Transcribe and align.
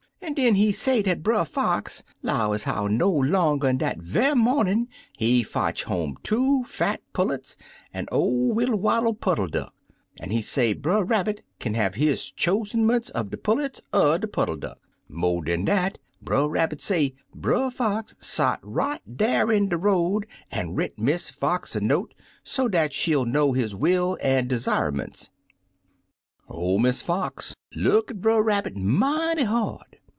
an' 0.23 0.35
den 0.35 0.53
he 0.53 0.71
say 0.71 1.01
dat 1.01 1.23
Brer 1.23 1.43
Fox 1.43 2.03
'low 2.21 2.53
ez 2.53 2.63
how 2.63 2.85
no 2.87 3.09
longer'n 3.11 3.79
dat 3.79 3.97
ve'y 3.97 4.33
momin' 4.35 4.87
he 5.17 5.41
fotch 5.43 5.83
home 5.85 6.15
two 6.23 6.63
fat 6.65 7.01
pul 7.11 7.25
lets 7.25 7.57
an' 7.91 8.05
ol' 8.11 8.53
Widdle 8.53 8.79
Waddle 8.79 9.15
Puddle 9.15 9.47
Duck, 9.47 9.73
an' 10.19 10.29
he 10.29 10.39
say 10.39 10.71
Brer 10.73 11.03
Rabbit 11.03 11.41
kin 11.59 11.73
have 11.73 11.95
his 11.95 12.29
choosen 12.31 12.85
ment 12.85 13.09
er 13.15 13.23
de 13.23 13.35
pullets 13.35 13.81
er 13.95 14.19
der 14.19 14.27
puddle 14.27 14.55
duck. 14.57 14.79
Mo' 15.09 15.41
dan 15.41 15.65
dat, 15.65 15.97
Brer 16.21 16.47
Rabbit 16.47 16.79
say. 16.81 17.13
Brer 17.33 17.69
Fox 17.71 18.15
sot 18.21 18.59
right 18.63 19.01
flat 19.17 19.49
in 19.49 19.67
de 19.69 19.77
road 19.77 20.27
an' 20.51 20.75
writ 20.75 20.97
Miss 20.99 21.29
Fox 21.31 21.75
a 21.75 21.81
note, 21.81 22.13
so 22.43 22.67
dat 22.69 22.93
she'll 22.93 23.25
know 23.25 23.51
his 23.53 23.75
will 23.75 24.17
an' 24.21 24.47
desire 24.47 24.91
ments. 24.93 25.29
"Or 26.47 26.79
Miss 26.79 27.01
Fox 27.01 27.53
look 27.75 28.11
at 28.11 28.21
Brer 28.21 28.41
Rabbit 28.43 28.77
mighty 28.77 29.43
hard. 29.43 29.97